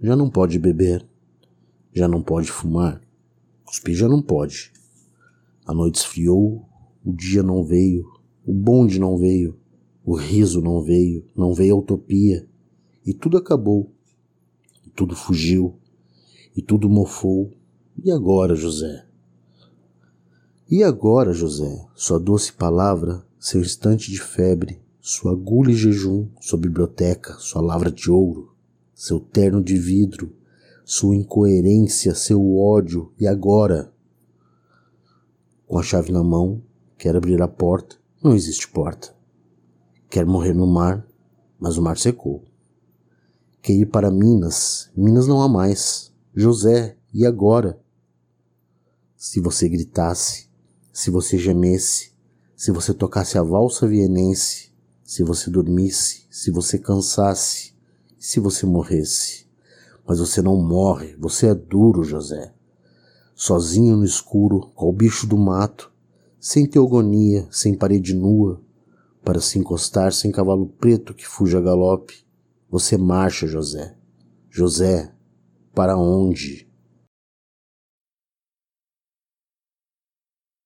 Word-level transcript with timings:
já 0.00 0.14
não 0.14 0.30
pode 0.30 0.58
beber, 0.58 1.04
já 1.92 2.06
não 2.06 2.22
pode 2.22 2.50
fumar, 2.50 3.00
cuspir 3.64 3.94
já 3.94 4.08
não 4.08 4.22
pode. 4.22 4.72
A 5.66 5.74
noite 5.74 5.96
esfriou, 5.96 6.68
o 7.04 7.12
dia 7.12 7.42
não 7.42 7.64
veio, 7.64 8.06
o 8.46 8.52
bonde 8.52 8.98
não 9.00 9.18
veio, 9.18 9.58
o 10.04 10.14
riso 10.14 10.60
não 10.60 10.80
veio, 10.82 11.26
não 11.36 11.52
veio 11.52 11.74
a 11.74 11.78
utopia, 11.78 12.48
e 13.04 13.12
tudo 13.12 13.36
acabou, 13.36 13.92
e 14.86 14.90
tudo 14.90 15.16
fugiu, 15.16 15.76
e 16.56 16.62
tudo 16.62 16.88
mofou. 16.88 17.52
E 18.02 18.10
agora, 18.10 18.54
José? 18.54 19.04
E 20.70 20.82
agora, 20.82 21.32
José, 21.32 21.86
sua 21.94 22.20
doce 22.20 22.52
palavra, 22.52 23.26
seu 23.38 23.60
instante 23.60 24.10
de 24.10 24.20
febre, 24.20 24.80
sua 25.00 25.32
agulha 25.32 25.72
e 25.72 25.76
jejum, 25.76 26.28
sua 26.40 26.58
biblioteca, 26.58 27.34
sua 27.38 27.62
lavra 27.62 27.90
de 27.90 28.10
ouro, 28.10 28.54
seu 28.98 29.20
terno 29.20 29.62
de 29.62 29.78
vidro, 29.78 30.34
sua 30.84 31.14
incoerência, 31.14 32.16
seu 32.16 32.56
ódio, 32.56 33.12
e 33.16 33.28
agora? 33.28 33.92
Com 35.68 35.78
a 35.78 35.84
chave 35.84 36.10
na 36.10 36.24
mão, 36.24 36.60
quer 36.98 37.14
abrir 37.14 37.40
a 37.40 37.46
porta, 37.46 37.94
não 38.20 38.34
existe 38.34 38.66
porta. 38.66 39.14
Quer 40.10 40.26
morrer 40.26 40.52
no 40.52 40.66
mar, 40.66 41.06
mas 41.60 41.78
o 41.78 41.82
mar 41.82 41.96
secou. 41.96 42.42
Quer 43.62 43.74
ir 43.74 43.86
para 43.86 44.10
Minas, 44.10 44.90
Minas 44.96 45.28
não 45.28 45.40
há 45.42 45.48
mais. 45.48 46.12
José, 46.34 46.96
e 47.14 47.24
agora? 47.24 47.80
Se 49.16 49.38
você 49.38 49.68
gritasse, 49.68 50.48
se 50.92 51.08
você 51.08 51.38
gemesse, 51.38 52.10
se 52.56 52.72
você 52.72 52.92
tocasse 52.92 53.38
a 53.38 53.44
valsa 53.44 53.86
vienense, 53.86 54.72
se 55.04 55.22
você 55.22 55.48
dormisse, 55.50 56.26
se 56.28 56.50
você 56.50 56.80
cansasse, 56.80 57.77
se 58.18 58.40
você 58.40 58.66
morresse. 58.66 59.46
Mas 60.06 60.18
você 60.18 60.42
não 60.42 60.56
morre, 60.56 61.14
você 61.18 61.48
é 61.48 61.54
duro, 61.54 62.02
José. 62.02 62.52
Sozinho 63.34 63.96
no 63.96 64.04
escuro, 64.04 64.70
qual 64.74 64.92
bicho 64.92 65.26
do 65.26 65.36
mato, 65.36 65.92
sem 66.40 66.66
teogonia, 66.66 67.46
sem 67.50 67.74
parede 67.74 68.14
nua, 68.14 68.60
para 69.24 69.40
se 69.40 69.58
encostar 69.58 70.12
sem 70.12 70.30
cavalo 70.32 70.66
preto 70.66 71.14
que 71.14 71.26
fuja 71.26 71.58
a 71.58 71.60
galope. 71.60 72.24
Você 72.70 72.96
marcha, 72.96 73.46
José. 73.46 73.96
José, 74.50 75.12
para 75.74 75.96
onde? 75.96 76.67